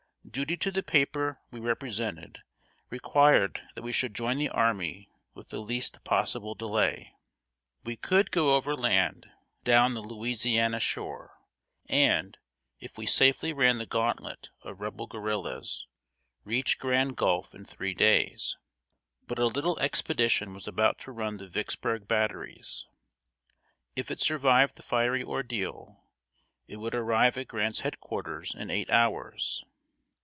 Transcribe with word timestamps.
Duty 0.29 0.55
to 0.57 0.71
the 0.71 0.83
paper 0.83 1.41
we 1.49 1.59
represented 1.59 2.43
required 2.89 3.63
that 3.75 3.81
we 3.81 3.91
should 3.91 4.13
join 4.15 4.37
the 4.37 4.47
army 4.47 5.09
with 5.33 5.49
the 5.49 5.59
least 5.59 6.01
possible 6.05 6.55
delay. 6.55 7.15
We 7.83 7.97
could 7.97 8.31
go 8.31 8.55
over 8.55 8.73
land, 8.75 9.29
down 9.65 9.93
the 9.93 10.01
Louisiana 10.03 10.79
shore, 10.79 11.37
and, 11.89 12.37
if 12.79 12.97
we 12.97 13.07
safely 13.07 13.51
ran 13.51 13.77
the 13.77 13.85
gauntlet 13.87 14.51
of 14.61 14.79
Rebel 14.79 15.05
guerrillas, 15.07 15.85
reach 16.45 16.79
Grand 16.79 17.17
Gulf 17.17 17.53
in 17.53 17.65
three 17.65 17.95
days. 17.95 18.55
But 19.27 19.39
a 19.39 19.47
little 19.47 19.77
expedition 19.79 20.53
was 20.53 20.67
about 20.67 20.97
to 20.99 21.11
run 21.11 21.37
the 21.37 21.47
Vicksburg 21.47 22.07
batteries. 22.07 22.85
If 23.97 24.09
it 24.09 24.21
survived 24.21 24.77
the 24.77 24.83
fiery 24.83 25.23
ordeal, 25.23 26.05
it 26.67 26.77
would 26.77 26.95
arrive 26.95 27.37
at 27.37 27.49
Grant's 27.49 27.81
head 27.81 27.99
quarters 27.99 28.55
in 28.55 28.69
eight 28.69 28.89
hours. 28.91 29.65